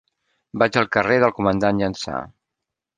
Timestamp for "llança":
1.85-2.27